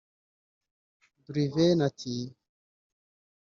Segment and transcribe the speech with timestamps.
[1.25, 2.15] Druiven ati